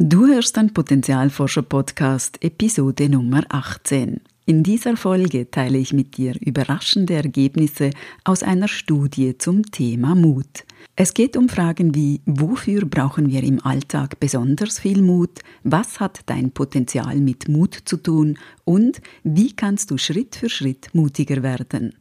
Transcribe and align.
Du 0.00 0.28
hörst 0.28 0.56
den 0.56 0.72
Potenzialforscher-Podcast, 0.72 2.44
Episode 2.44 3.08
Nummer 3.08 3.42
18. 3.48 4.20
In 4.46 4.62
dieser 4.62 4.96
Folge 4.96 5.50
teile 5.50 5.78
ich 5.78 5.92
mit 5.92 6.16
dir 6.16 6.36
überraschende 6.40 7.14
Ergebnisse 7.14 7.90
aus 8.22 8.44
einer 8.44 8.68
Studie 8.68 9.36
zum 9.38 9.64
Thema 9.72 10.14
Mut. 10.14 10.64
Es 10.94 11.14
geht 11.14 11.36
um 11.36 11.48
Fragen 11.48 11.96
wie, 11.96 12.20
wofür 12.26 12.86
brauchen 12.86 13.28
wir 13.28 13.42
im 13.42 13.60
Alltag 13.66 14.20
besonders 14.20 14.78
viel 14.78 15.02
Mut? 15.02 15.40
Was 15.64 15.98
hat 15.98 16.20
dein 16.26 16.52
Potenzial 16.52 17.16
mit 17.16 17.48
Mut 17.48 17.76
zu 17.84 17.96
tun? 17.96 18.38
Und 18.64 19.02
wie 19.24 19.52
kannst 19.56 19.90
du 19.90 19.98
Schritt 19.98 20.36
für 20.36 20.48
Schritt 20.48 20.90
mutiger 20.92 21.42
werden? 21.42 21.96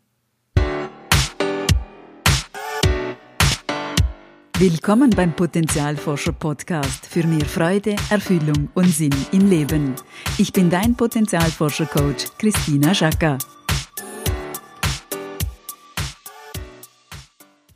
Willkommen 4.60 5.12
beim 5.12 5.36
Potenzialforscher 5.36 6.32
Podcast 6.32 7.06
für 7.06 7.28
mehr 7.28 7.46
Freude, 7.46 7.96
Erfüllung 8.10 8.70
und 8.74 8.88
Sinn 8.88 9.14
im 9.32 9.48
Leben. 9.48 9.94
Ich 10.40 10.52
bin 10.52 10.72
dein 10.72 10.96
Potenzialforscher 10.96 11.86
Coach 11.86 12.26
Christina 12.40 12.92
Schaka. 12.96 13.38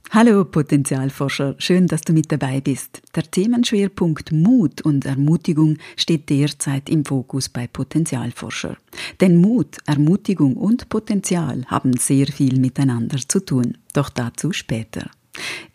Hallo 0.09 0.44
Potenzialforscher, 0.44 1.53
schön, 1.59 1.86
dass 1.86 2.02
du 2.02 2.13
mit 2.13 2.31
dabei 2.31 2.62
bist. 2.62 3.03
Der 3.13 3.30
Themenschwerpunkt 3.30 4.31
Mut 4.31 4.81
und 4.81 5.05
Ermutigung 5.05 5.77
steht 5.95 6.31
derzeit 6.31 6.89
im 6.89 7.05
Fokus 7.05 7.48
bei 7.48 7.67
Potenzialforscher. 7.67 8.75
Denn 9.20 9.38
Mut, 9.38 9.77
Ermutigung 9.86 10.58
und 10.58 10.89
Potenzial 10.89 11.63
haben 11.67 11.94
sehr 11.98 12.25
viel 12.25 12.59
miteinander 12.59 13.20
zu 13.27 13.45
tun. 13.45 13.77
Doch 13.94 14.09
dazu 14.09 14.52
später. 14.52 15.11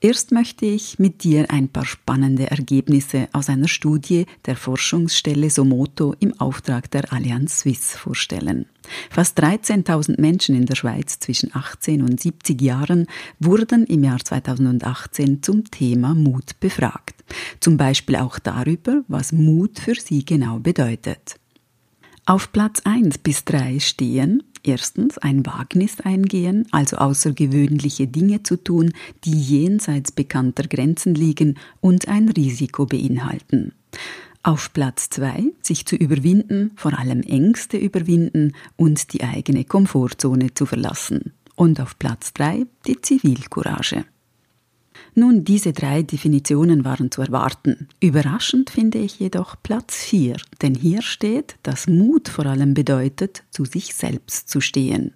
Erst 0.01 0.31
möchte 0.31 0.67
ich 0.67 0.99
mit 0.99 1.25
dir 1.25 1.51
ein 1.51 1.69
paar 1.69 1.87
spannende 1.87 2.51
Ergebnisse 2.51 3.29
aus 3.33 3.49
einer 3.49 3.69
Studie 3.69 4.27
der 4.45 4.57
Forschungsstelle 4.57 5.49
Somoto 5.49 6.15
im 6.21 6.39
Auftrag 6.39 6.91
der 6.91 7.13
Allianz 7.13 7.61
Suisse 7.61 7.97
vorstellen. 7.97 8.67
Fast 9.11 9.41
13.000 9.41 10.21
Menschen 10.21 10.55
in 10.55 10.67
der 10.67 10.77
Schweiz 10.77 11.19
zwischen 11.19 11.51
18 11.55 12.03
und 12.03 12.21
70 12.21 12.61
Jahren 12.61 13.07
wurden 13.41 13.85
im 13.87 14.05
Jahr 14.05 14.21
2018 14.21 15.43
zum 15.43 15.65
Thema 15.71 16.15
Mut 16.15 16.61
befragt. 16.61 17.25
Zum 17.61 17.77
Beispiel 17.77 18.17
auch 18.17 18.39
darüber, 18.39 19.03
was 19.09 19.33
Mut 19.33 19.79
für 19.81 19.95
sie 19.95 20.25
genau 20.25 20.59
bedeutet. 20.59 21.37
Auf 22.29 22.53
Platz 22.53 22.81
1 22.85 23.19
bis 23.19 23.45
3 23.45 23.79
stehen 23.79 24.43
Erstens 24.67 25.17
ein 25.19 25.47
Wagnis 25.47 26.01
eingehen, 26.01 26.67
also 26.73 26.97
außergewöhnliche 26.97 28.09
Dinge 28.09 28.43
zu 28.43 28.57
tun, 28.57 28.93
die 29.25 29.41
jenseits 29.41 30.11
bekannter 30.11 30.65
Grenzen 30.65 31.15
liegen 31.15 31.57
und 31.81 32.09
ein 32.09 32.29
Risiko 32.29 32.85
beinhalten. 32.85 33.75
Auf 34.43 34.73
Platz 34.73 35.09
zwei 35.09 35.45
sich 35.63 35.87
zu 35.87 35.95
überwinden, 35.95 36.73
vor 36.75 36.99
allem 36.99 37.23
Ängste 37.23 37.77
überwinden 37.77 38.55
und 38.75 39.13
die 39.13 39.23
eigene 39.23 39.65
Komfortzone 39.65 40.53
zu 40.53 40.67
verlassen. 40.67 41.33
Und 41.55 41.81
auf 41.81 41.97
Platz 41.97 42.33
drei 42.33 42.67
die 42.89 43.01
Zivilcourage. 43.01 44.05
Nun, 45.19 45.45
diese 45.45 45.73
drei 45.73 46.03
Definitionen 46.03 46.85
waren 46.85 47.11
zu 47.11 47.23
erwarten. 47.23 47.89
Überraschend 48.01 48.69
finde 48.69 48.99
ich 48.99 49.19
jedoch 49.19 49.57
Platz 49.63 49.97
4, 50.05 50.37
denn 50.61 50.75
hier 50.75 51.01
steht, 51.01 51.57
dass 51.63 51.87
Mut 51.87 52.29
vor 52.29 52.45
allem 52.45 52.75
bedeutet, 52.75 53.43
zu 53.51 53.65
sich 53.65 53.95
selbst 53.95 54.51
zu 54.51 54.61
stehen. 54.61 55.15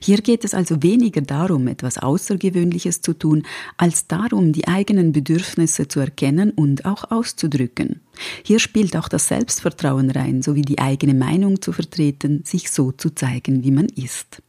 Hier 0.00 0.18
geht 0.18 0.44
es 0.44 0.54
also 0.54 0.84
weniger 0.84 1.20
darum, 1.20 1.66
etwas 1.66 1.98
Außergewöhnliches 1.98 3.00
zu 3.00 3.12
tun, 3.12 3.42
als 3.76 4.06
darum, 4.06 4.52
die 4.52 4.68
eigenen 4.68 5.10
Bedürfnisse 5.10 5.88
zu 5.88 5.98
erkennen 5.98 6.52
und 6.52 6.84
auch 6.84 7.10
auszudrücken. 7.10 8.02
Hier 8.44 8.60
spielt 8.60 8.96
auch 8.96 9.08
das 9.08 9.26
Selbstvertrauen 9.26 10.10
rein, 10.10 10.42
sowie 10.42 10.62
die 10.62 10.78
eigene 10.78 11.14
Meinung 11.14 11.60
zu 11.60 11.72
vertreten, 11.72 12.44
sich 12.44 12.70
so 12.70 12.92
zu 12.92 13.10
zeigen, 13.10 13.64
wie 13.64 13.72
man 13.72 13.86
ist. 13.86 14.42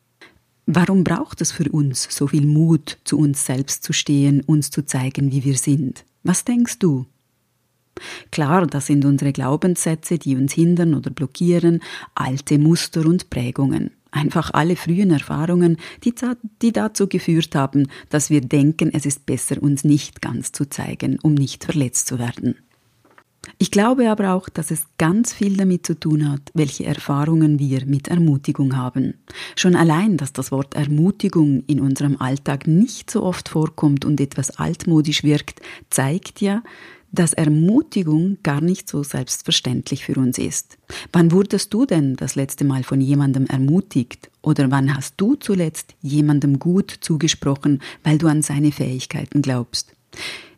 Warum 0.74 1.04
braucht 1.04 1.42
es 1.42 1.52
für 1.52 1.70
uns 1.70 2.08
so 2.10 2.28
viel 2.28 2.46
Mut, 2.46 2.98
zu 3.04 3.18
uns 3.18 3.46
selbst 3.46 3.84
zu 3.84 3.92
stehen, 3.92 4.40
uns 4.40 4.72
zu 4.72 4.86
zeigen, 4.86 5.30
wie 5.30 5.44
wir 5.44 5.58
sind? 5.58 6.06
Was 6.24 6.46
denkst 6.46 6.80
du? 6.80 7.06
Klar, 8.32 8.68
das 8.68 8.86
sind 8.86 9.04
unsere 9.04 9.34
Glaubenssätze, 9.34 10.18
die 10.18 10.38
uns 10.38 10.54
hindern 10.54 10.94
oder 10.94 11.12
blockieren, 11.12 11.82
alte 12.16 12.58
Muster 12.58 13.06
und 13.06 13.30
Prägungen. 13.30 13.92
Einfach 14.12 14.52
alle 14.54 14.78
frühen 14.78 15.12
Erfahrungen, 15.12 15.76
die, 16.06 16.16
die, 16.62 16.72
dazu 16.72 17.10
geführt 17.10 17.54
haben, 17.54 17.90
dass 18.08 18.30
wir 18.30 18.40
denken, 18.40 18.92
es 18.94 19.06
ist 19.06 19.26
besser, 19.26 19.62
uns 19.62 19.84
nicht 19.84 20.22
ganz 20.22 20.54
zu 20.54 20.70
zeigen, 20.70 21.20
um 21.22 21.34
nicht 21.34 21.66
verletzt 21.66 22.08
zu 22.08 22.18
werden. 22.18 22.56
Ich 23.62 23.70
glaube 23.70 24.10
aber 24.10 24.34
auch, 24.34 24.50
dass 24.50 24.72
es 24.72 24.88
ganz 24.98 25.34
viel 25.34 25.56
damit 25.56 25.86
zu 25.86 25.94
tun 25.94 26.28
hat, 26.32 26.42
welche 26.56 26.84
Erfahrungen 26.84 27.60
wir 27.60 27.86
mit 27.86 28.08
Ermutigung 28.08 28.76
haben. 28.76 29.14
Schon 29.56 29.76
allein, 29.76 30.18
dass 30.18 30.34
das 30.34 30.52
Wort 30.52 30.74
Ermutigung 30.74 31.64
in 31.68 31.80
unserem 31.80 32.20
Alltag 32.20 32.66
nicht 32.66 33.12
so 33.12 33.22
oft 33.22 33.50
vorkommt 33.50 34.04
und 34.04 34.20
etwas 34.20 34.58
altmodisch 34.58 35.24
wirkt, 35.24 35.62
zeigt 35.92 36.42
ja, 36.42 36.64
dass 37.12 37.34
Ermutigung 37.34 38.40
gar 38.42 38.62
nicht 38.62 38.90
so 38.90 39.04
selbstverständlich 39.04 40.06
für 40.06 40.16
uns 40.16 40.40
ist. 40.40 40.80
Wann 41.14 41.32
wurdest 41.32 41.72
du 41.72 41.86
denn 41.86 42.16
das 42.16 42.34
letzte 42.34 42.66
Mal 42.66 42.82
von 42.82 43.00
jemandem 43.00 43.46
ermutigt? 43.46 44.32
Oder 44.42 44.72
wann 44.72 44.98
hast 44.98 45.14
du 45.18 45.36
zuletzt 45.36 45.94
jemandem 46.02 46.58
gut 46.58 46.98
zugesprochen, 47.00 47.80
weil 48.04 48.18
du 48.18 48.26
an 48.26 48.42
seine 48.42 48.72
Fähigkeiten 48.72 49.44
glaubst? 49.44 49.94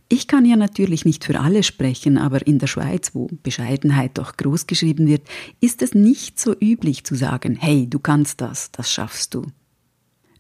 Ich 0.10 0.28
kann 0.28 0.46
ja 0.46 0.56
natürlich 0.56 1.06
nicht 1.06 1.24
für 1.24 1.40
alle 1.40 1.64
sprechen, 1.64 2.18
aber 2.18 2.46
in 2.46 2.60
der 2.60 2.68
Schweiz, 2.68 3.12
wo 3.14 3.30
Bescheidenheit 3.42 4.18
doch 4.18 4.38
groß 4.38 4.68
geschrieben 4.68 5.08
wird, 5.08 5.24
ist 5.60 5.82
es 5.82 5.96
nicht 5.96 6.40
so 6.40 6.54
üblich 6.60 7.04
zu 7.04 7.16
sagen, 7.16 7.56
hey, 7.60 7.88
du 7.90 8.00
kannst 8.00 8.42
das, 8.42 8.72
das 8.72 8.92
schaffst 8.92 9.34
du. 9.34 9.46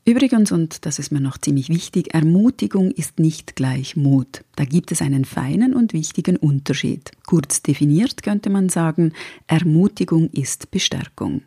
Übrigens, 0.05 0.51
und 0.51 0.85
das 0.85 0.99
ist 0.99 1.13
mir 1.13 1.21
noch 1.21 1.37
ziemlich 1.37 1.69
wichtig, 1.69 2.13
Ermutigung 2.13 2.91
ist 2.91 3.19
nicht 3.19 3.55
gleich 3.55 3.95
Mut. 3.95 4.43
Da 4.57 4.65
gibt 4.65 4.91
es 4.91 5.01
einen 5.01 5.23
feinen 5.23 5.73
und 5.73 5.93
wichtigen 5.93 6.35
Unterschied. 6.35 7.11
Kurz 7.25 7.61
definiert 7.61 8.21
könnte 8.21 8.49
man 8.49 8.67
sagen, 8.67 9.13
Ermutigung 9.47 10.29
ist 10.31 10.71
Bestärkung. 10.71 11.43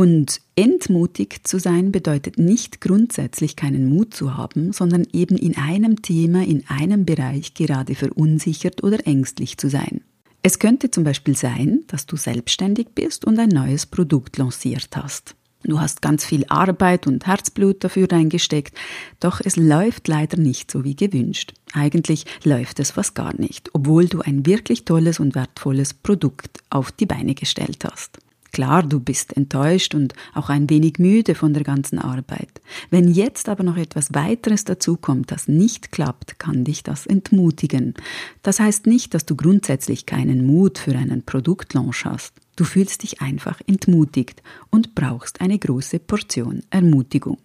Und 0.00 0.40
entmutigt 0.56 1.46
zu 1.46 1.58
sein 1.58 1.92
bedeutet 1.92 2.38
nicht 2.38 2.80
grundsätzlich 2.80 3.54
keinen 3.54 3.86
Mut 3.90 4.14
zu 4.14 4.34
haben, 4.34 4.72
sondern 4.72 5.06
eben 5.12 5.36
in 5.36 5.58
einem 5.58 6.00
Thema, 6.00 6.42
in 6.42 6.64
einem 6.68 7.04
Bereich 7.04 7.52
gerade 7.52 7.94
verunsichert 7.94 8.82
oder 8.82 9.06
ängstlich 9.06 9.58
zu 9.58 9.68
sein. 9.68 10.00
Es 10.42 10.58
könnte 10.58 10.90
zum 10.90 11.04
Beispiel 11.04 11.36
sein, 11.36 11.80
dass 11.88 12.06
du 12.06 12.16
selbstständig 12.16 12.94
bist 12.94 13.26
und 13.26 13.38
ein 13.38 13.50
neues 13.50 13.84
Produkt 13.84 14.38
lanciert 14.38 14.88
hast. 14.96 15.36
Du 15.64 15.78
hast 15.78 16.00
ganz 16.00 16.24
viel 16.24 16.46
Arbeit 16.48 17.06
und 17.06 17.26
Herzblut 17.26 17.84
dafür 17.84 18.10
reingesteckt, 18.10 18.74
doch 19.20 19.42
es 19.44 19.56
läuft 19.56 20.08
leider 20.08 20.38
nicht 20.38 20.70
so 20.70 20.82
wie 20.82 20.96
gewünscht. 20.96 21.52
Eigentlich 21.74 22.24
läuft 22.42 22.80
es 22.80 22.92
fast 22.92 23.14
gar 23.14 23.38
nicht, 23.38 23.68
obwohl 23.74 24.06
du 24.06 24.22
ein 24.22 24.46
wirklich 24.46 24.86
tolles 24.86 25.20
und 25.20 25.34
wertvolles 25.34 25.92
Produkt 25.92 26.62
auf 26.70 26.90
die 26.90 27.04
Beine 27.04 27.34
gestellt 27.34 27.84
hast. 27.84 28.16
Klar, 28.52 28.82
du 28.82 29.00
bist 29.00 29.36
enttäuscht 29.36 29.94
und 29.94 30.14
auch 30.34 30.48
ein 30.48 30.68
wenig 30.68 30.98
müde 30.98 31.34
von 31.34 31.54
der 31.54 31.62
ganzen 31.62 31.98
Arbeit. 31.98 32.60
Wenn 32.90 33.08
jetzt 33.12 33.48
aber 33.48 33.62
noch 33.62 33.76
etwas 33.76 34.14
weiteres 34.14 34.64
dazukommt, 34.64 35.30
das 35.30 35.48
nicht 35.48 35.92
klappt, 35.92 36.38
kann 36.38 36.64
dich 36.64 36.82
das 36.82 37.06
entmutigen. 37.06 37.94
Das 38.42 38.60
heißt 38.60 38.86
nicht, 38.86 39.14
dass 39.14 39.26
du 39.26 39.36
grundsätzlich 39.36 40.06
keinen 40.06 40.46
Mut 40.46 40.78
für 40.78 40.96
einen 40.96 41.22
Produktlaunch 41.22 42.04
hast. 42.04 42.34
Du 42.56 42.64
fühlst 42.64 43.02
dich 43.02 43.22
einfach 43.22 43.60
entmutigt 43.66 44.42
und 44.70 44.94
brauchst 44.94 45.40
eine 45.40 45.58
große 45.58 45.98
Portion 45.98 46.62
Ermutigung. 46.70 47.38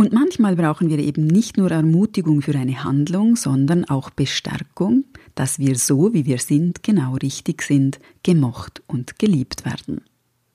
Und 0.00 0.14
manchmal 0.14 0.56
brauchen 0.56 0.88
wir 0.88 0.98
eben 0.98 1.26
nicht 1.26 1.58
nur 1.58 1.70
Ermutigung 1.70 2.40
für 2.40 2.54
eine 2.54 2.84
Handlung, 2.84 3.36
sondern 3.36 3.84
auch 3.84 4.08
Bestärkung, 4.08 5.04
dass 5.34 5.58
wir 5.58 5.76
so, 5.76 6.14
wie 6.14 6.24
wir 6.24 6.38
sind, 6.38 6.82
genau 6.82 7.16
richtig 7.16 7.60
sind, 7.60 8.00
gemocht 8.22 8.82
und 8.86 9.18
geliebt 9.18 9.66
werden. 9.66 10.00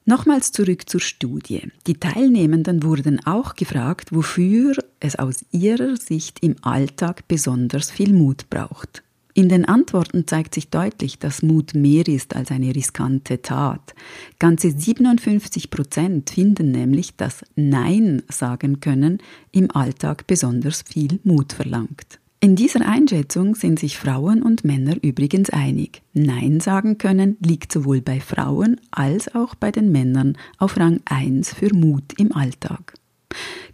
Nochmals 0.08 0.52
zurück 0.52 0.88
zur 0.88 1.02
Studie. 1.02 1.64
Die 1.88 1.96
Teilnehmenden 1.96 2.84
wurden 2.84 3.26
auch 3.26 3.56
gefragt, 3.56 4.14
wofür 4.14 4.76
es 5.00 5.16
aus 5.16 5.44
ihrer 5.52 5.98
Sicht 5.98 6.44
im 6.44 6.58
Alltag 6.62 7.28
besonders 7.28 7.90
viel 7.90 8.14
Mut 8.14 8.48
braucht. 8.52 9.02
In 9.34 9.50
den 9.50 9.66
Antworten 9.66 10.28
zeigt 10.28 10.54
sich 10.54 10.70
deutlich, 10.70 11.18
dass 11.18 11.42
Mut 11.42 11.74
mehr 11.74 12.08
ist 12.08 12.36
als 12.36 12.52
eine 12.52 12.74
riskante 12.76 13.42
Tat. 13.42 13.96
Ganze 14.38 14.70
57 14.70 15.72
Prozent 15.72 16.30
finden 16.30 16.72
nämlich, 16.72 17.16
dass 17.16 17.44
Nein 17.56 18.22
sagen 18.30 18.82
können 18.82 19.18
im 19.52 19.72
Alltag 19.72 20.28
besonders 20.28 20.84
viel 20.84 21.20
Mut 21.24 21.52
verlangt. 21.52 22.20
In 22.46 22.56
dieser 22.56 22.88
Einschätzung 22.88 23.56
sind 23.56 23.80
sich 23.80 23.98
Frauen 23.98 24.44
und 24.44 24.64
Männer 24.64 24.98
übrigens 25.02 25.50
einig. 25.50 26.04
Nein 26.14 26.60
sagen 26.60 27.00
können 27.00 27.38
liegt 27.40 27.72
sowohl 27.72 28.02
bei 28.02 28.22
Frauen 28.22 28.80
als 28.92 29.34
auch 29.34 29.56
bei 29.56 29.72
den 29.72 29.92
Männern 29.92 30.38
auf 30.60 30.78
Rang 30.78 31.00
1 31.06 31.56
für 31.56 31.74
Mut 31.74 32.04
im 32.20 32.36
Alltag. 32.36 32.94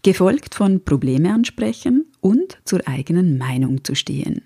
Gefolgt 0.04 0.56
von 0.56 0.86
Probleme 0.86 1.34
ansprechen 1.34 2.06
und 2.22 2.62
zur 2.64 2.88
eigenen 2.88 3.38
Meinung 3.38 3.84
zu 3.84 3.94
stehen. 3.94 4.44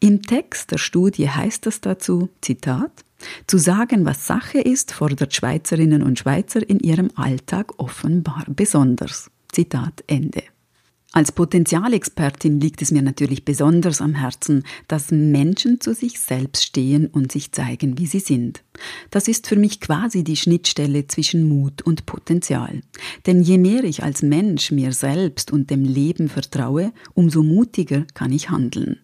Im 0.00 0.20
Text 0.20 0.72
der 0.72 0.78
Studie 0.78 1.30
heißt 1.30 1.66
es 1.66 1.80
dazu, 1.80 2.28
Zitat, 2.42 3.06
zu 3.46 3.56
sagen, 3.56 4.04
was 4.04 4.26
Sache 4.26 4.60
ist, 4.60 4.92
fordert 4.92 5.32
Schweizerinnen 5.34 6.02
und 6.02 6.18
Schweizer 6.18 6.60
in 6.68 6.78
ihrem 6.80 7.08
Alltag 7.14 7.72
offenbar 7.78 8.44
besonders. 8.48 9.30
Zitat 9.50 10.04
Ende. 10.08 10.42
Als 11.16 11.32
Potenzialexpertin 11.32 12.60
liegt 12.60 12.82
es 12.82 12.90
mir 12.90 13.00
natürlich 13.00 13.46
besonders 13.46 14.02
am 14.02 14.16
Herzen, 14.16 14.64
dass 14.86 15.10
Menschen 15.10 15.80
zu 15.80 15.94
sich 15.94 16.20
selbst 16.20 16.62
stehen 16.62 17.06
und 17.06 17.32
sich 17.32 17.52
zeigen, 17.52 17.96
wie 17.96 18.04
sie 18.04 18.20
sind. 18.20 18.62
Das 19.10 19.26
ist 19.26 19.46
für 19.46 19.56
mich 19.56 19.80
quasi 19.80 20.24
die 20.24 20.36
Schnittstelle 20.36 21.06
zwischen 21.06 21.48
Mut 21.48 21.80
und 21.80 22.04
Potenzial. 22.04 22.82
Denn 23.24 23.40
je 23.40 23.56
mehr 23.56 23.82
ich 23.84 24.02
als 24.02 24.20
Mensch 24.20 24.70
mir 24.70 24.92
selbst 24.92 25.50
und 25.50 25.70
dem 25.70 25.84
Leben 25.84 26.28
vertraue, 26.28 26.92
umso 27.14 27.42
mutiger 27.42 28.04
kann 28.12 28.30
ich 28.30 28.50
handeln. 28.50 28.98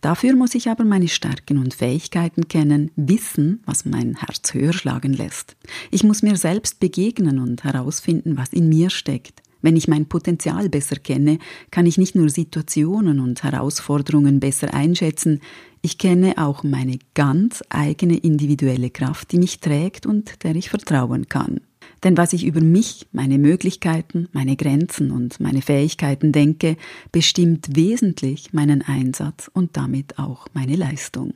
Dafür 0.00 0.36
muss 0.36 0.54
ich 0.54 0.70
aber 0.70 0.86
meine 0.86 1.08
Stärken 1.08 1.58
und 1.58 1.74
Fähigkeiten 1.74 2.48
kennen, 2.48 2.90
wissen, 2.96 3.60
was 3.66 3.84
mein 3.84 4.14
Herz 4.14 4.54
höher 4.54 4.72
schlagen 4.72 5.12
lässt. 5.12 5.56
Ich 5.90 6.04
muss 6.04 6.22
mir 6.22 6.36
selbst 6.36 6.80
begegnen 6.80 7.38
und 7.38 7.64
herausfinden, 7.64 8.38
was 8.38 8.54
in 8.54 8.70
mir 8.70 8.88
steckt. 8.88 9.42
Wenn 9.62 9.76
ich 9.76 9.88
mein 9.88 10.06
Potenzial 10.06 10.68
besser 10.68 10.96
kenne, 10.96 11.38
kann 11.70 11.86
ich 11.86 11.98
nicht 11.98 12.14
nur 12.14 12.28
Situationen 12.28 13.20
und 13.20 13.42
Herausforderungen 13.42 14.40
besser 14.40 14.72
einschätzen, 14.74 15.40
ich 15.82 15.96
kenne 15.96 16.34
auch 16.36 16.62
meine 16.62 16.98
ganz 17.14 17.62
eigene 17.70 18.18
individuelle 18.18 18.90
Kraft, 18.90 19.32
die 19.32 19.38
mich 19.38 19.60
trägt 19.60 20.04
und 20.04 20.44
der 20.44 20.54
ich 20.54 20.68
vertrauen 20.68 21.28
kann. 21.28 21.60
Denn 22.04 22.16
was 22.16 22.32
ich 22.32 22.44
über 22.44 22.60
mich, 22.60 23.06
meine 23.12 23.38
Möglichkeiten, 23.38 24.28
meine 24.32 24.56
Grenzen 24.56 25.10
und 25.10 25.40
meine 25.40 25.62
Fähigkeiten 25.62 26.32
denke, 26.32 26.76
bestimmt 27.12 27.76
wesentlich 27.76 28.52
meinen 28.52 28.82
Einsatz 28.82 29.50
und 29.52 29.76
damit 29.76 30.18
auch 30.18 30.46
meine 30.52 30.76
Leistung. 30.76 31.34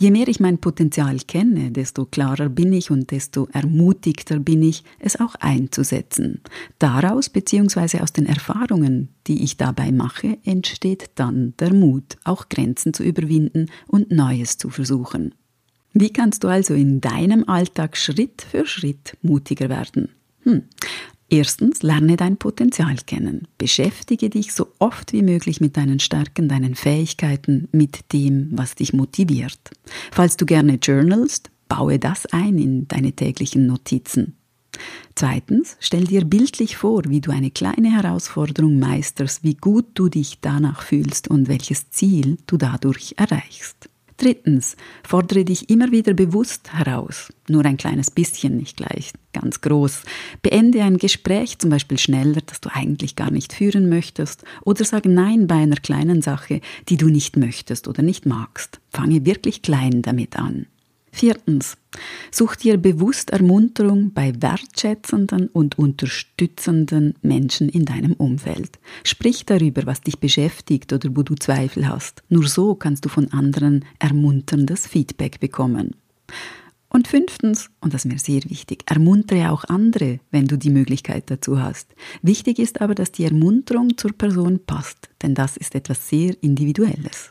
Je 0.00 0.12
mehr 0.12 0.28
ich 0.28 0.38
mein 0.38 0.58
Potenzial 0.58 1.18
kenne, 1.26 1.72
desto 1.72 2.06
klarer 2.06 2.48
bin 2.48 2.72
ich 2.72 2.92
und 2.92 3.10
desto 3.10 3.48
ermutigter 3.52 4.38
bin 4.38 4.62
ich, 4.62 4.84
es 5.00 5.18
auch 5.18 5.34
einzusetzen. 5.40 6.40
Daraus 6.78 7.28
bzw. 7.28 8.00
aus 8.00 8.12
den 8.12 8.26
Erfahrungen, 8.26 9.08
die 9.26 9.42
ich 9.42 9.56
dabei 9.56 9.90
mache, 9.90 10.38
entsteht 10.44 11.10
dann 11.16 11.54
der 11.58 11.74
Mut, 11.74 12.16
auch 12.22 12.48
Grenzen 12.48 12.94
zu 12.94 13.02
überwinden 13.02 13.66
und 13.88 14.12
Neues 14.12 14.56
zu 14.56 14.70
versuchen. 14.70 15.34
Wie 15.92 16.12
kannst 16.12 16.44
du 16.44 16.48
also 16.48 16.74
in 16.74 17.00
deinem 17.00 17.48
Alltag 17.48 17.96
Schritt 17.96 18.46
für 18.48 18.66
Schritt 18.66 19.16
mutiger 19.22 19.68
werden? 19.68 20.10
Hm. 20.44 20.62
Erstens, 21.30 21.82
lerne 21.82 22.16
dein 22.16 22.38
Potenzial 22.38 22.96
kennen. 23.06 23.48
Beschäftige 23.58 24.30
dich 24.30 24.54
so 24.54 24.68
oft 24.78 25.12
wie 25.12 25.22
möglich 25.22 25.60
mit 25.60 25.76
deinen 25.76 26.00
Stärken, 26.00 26.48
deinen 26.48 26.74
Fähigkeiten, 26.74 27.68
mit 27.70 28.12
dem, 28.12 28.48
was 28.52 28.74
dich 28.74 28.94
motiviert. 28.94 29.60
Falls 30.10 30.38
du 30.38 30.46
gerne 30.46 30.78
journalst, 30.82 31.50
baue 31.68 31.98
das 31.98 32.24
ein 32.26 32.56
in 32.56 32.88
deine 32.88 33.12
täglichen 33.12 33.66
Notizen. 33.66 34.36
Zweitens, 35.14 35.76
stell 35.80 36.04
dir 36.04 36.24
bildlich 36.24 36.76
vor, 36.76 37.02
wie 37.08 37.20
du 37.20 37.30
eine 37.30 37.50
kleine 37.50 37.92
Herausforderung 37.92 38.78
meisterst, 38.78 39.42
wie 39.42 39.54
gut 39.54 39.86
du 39.94 40.08
dich 40.08 40.38
danach 40.40 40.82
fühlst 40.82 41.28
und 41.28 41.48
welches 41.48 41.90
Ziel 41.90 42.38
du 42.46 42.56
dadurch 42.56 43.14
erreichst. 43.18 43.90
Drittens, 44.18 44.76
fordere 45.04 45.44
dich 45.44 45.70
immer 45.70 45.92
wieder 45.92 46.12
bewusst 46.12 46.72
heraus. 46.72 47.32
Nur 47.48 47.64
ein 47.64 47.76
kleines 47.76 48.10
bisschen, 48.10 48.56
nicht 48.56 48.76
gleich 48.76 49.12
ganz 49.32 49.60
groß. 49.60 50.02
Beende 50.42 50.82
ein 50.82 50.98
Gespräch 50.98 51.60
zum 51.60 51.70
Beispiel 51.70 51.98
schneller, 51.98 52.40
das 52.44 52.60
du 52.60 52.68
eigentlich 52.72 53.14
gar 53.14 53.30
nicht 53.30 53.52
führen 53.52 53.88
möchtest. 53.88 54.42
Oder 54.64 54.84
sag 54.84 55.04
Nein 55.04 55.46
bei 55.46 55.54
einer 55.54 55.76
kleinen 55.76 56.20
Sache, 56.20 56.60
die 56.88 56.96
du 56.96 57.06
nicht 57.06 57.36
möchtest 57.36 57.86
oder 57.86 58.02
nicht 58.02 58.26
magst. 58.26 58.80
Fange 58.90 59.24
wirklich 59.24 59.62
klein 59.62 60.02
damit 60.02 60.36
an. 60.36 60.66
Viertens. 61.12 61.76
Such 62.30 62.56
dir 62.56 62.76
bewusst 62.76 63.30
Ermunterung 63.30 64.12
bei 64.12 64.32
wertschätzenden 64.40 65.48
und 65.48 65.78
unterstützenden 65.78 67.14
Menschen 67.22 67.68
in 67.68 67.84
deinem 67.84 68.12
Umfeld. 68.12 68.78
Sprich 69.04 69.46
darüber, 69.46 69.86
was 69.86 70.00
dich 70.00 70.18
beschäftigt 70.18 70.92
oder 70.92 71.16
wo 71.16 71.22
du 71.22 71.34
Zweifel 71.34 71.88
hast. 71.88 72.22
Nur 72.28 72.46
so 72.46 72.74
kannst 72.74 73.04
du 73.04 73.08
von 73.08 73.32
anderen 73.32 73.84
ermunterndes 73.98 74.86
Feedback 74.86 75.40
bekommen. 75.40 75.96
Und 76.90 77.06
fünftens, 77.06 77.68
und 77.80 77.92
das 77.92 78.04
ist 78.04 78.10
mir 78.10 78.18
sehr 78.18 78.42
wichtig, 78.48 78.84
ermuntere 78.86 79.50
auch 79.50 79.64
andere, 79.64 80.20
wenn 80.30 80.46
du 80.46 80.56
die 80.56 80.70
Möglichkeit 80.70 81.30
dazu 81.30 81.60
hast. 81.60 81.94
Wichtig 82.22 82.58
ist 82.58 82.80
aber, 82.80 82.94
dass 82.94 83.12
die 83.12 83.24
Ermunterung 83.24 83.98
zur 83.98 84.12
Person 84.12 84.60
passt, 84.64 85.10
denn 85.22 85.34
das 85.34 85.58
ist 85.58 85.74
etwas 85.74 86.08
sehr 86.08 86.34
Individuelles. 86.42 87.28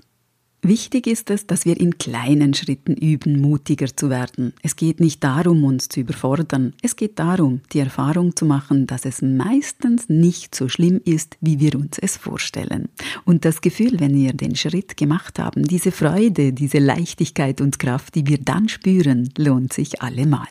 Wichtig 0.63 1.05
ist 1.05 1.29
es, 1.29 1.45
dass 1.45 1.65
wir 1.65 1.79
in 1.79 1.99
kleinen 1.99 2.53
Schritten 2.55 2.95
üben, 2.95 3.39
mutiger 3.39 3.95
zu 3.95 4.09
werden. 4.09 4.53
Es 4.63 4.75
geht 4.75 4.99
nicht 4.99 5.23
darum, 5.23 5.63
uns 5.63 5.87
zu 5.87 5.99
überfordern. 5.99 6.73
Es 6.81 6.95
geht 6.95 7.19
darum, 7.19 7.61
die 7.73 7.79
Erfahrung 7.79 8.35
zu 8.35 8.45
machen, 8.45 8.87
dass 8.87 9.05
es 9.05 9.21
meistens 9.21 10.09
nicht 10.09 10.55
so 10.55 10.67
schlimm 10.67 10.99
ist, 11.05 11.37
wie 11.41 11.59
wir 11.59 11.75
uns 11.75 11.99
es 11.99 12.17
vorstellen. 12.17 12.89
Und 13.23 13.45
das 13.45 13.61
Gefühl, 13.61 13.99
wenn 13.99 14.15
wir 14.15 14.33
den 14.33 14.55
Schritt 14.55 14.97
gemacht 14.97 15.37
haben, 15.37 15.63
diese 15.63 15.91
Freude, 15.91 16.53
diese 16.53 16.79
Leichtigkeit 16.79 17.61
und 17.61 17.77
Kraft, 17.77 18.15
die 18.15 18.25
wir 18.25 18.39
dann 18.39 18.67
spüren, 18.67 19.29
lohnt 19.37 19.73
sich 19.73 20.01
allemal. 20.01 20.47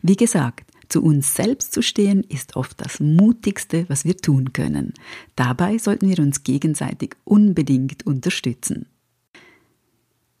Wie 0.00 0.16
gesagt, 0.16 0.70
zu 0.88 1.02
uns 1.02 1.34
selbst 1.34 1.72
zu 1.72 1.82
stehen, 1.82 2.24
ist 2.24 2.56
oft 2.56 2.80
das 2.80 3.00
Mutigste, 3.00 3.84
was 3.88 4.04
wir 4.04 4.16
tun 4.16 4.52
können. 4.52 4.94
Dabei 5.36 5.78
sollten 5.78 6.08
wir 6.08 6.18
uns 6.20 6.44
gegenseitig 6.44 7.16
unbedingt 7.24 8.06
unterstützen. 8.06 8.86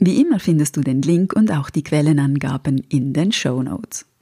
Wie 0.00 0.20
immer 0.20 0.40
findest 0.40 0.76
du 0.76 0.80
den 0.80 1.02
Link 1.02 1.34
und 1.34 1.52
auch 1.52 1.70
die 1.70 1.84
Quellenangaben 1.84 2.82
in 2.88 3.12
den 3.12 3.30
Show 3.30 3.62
Notes. 3.62 4.06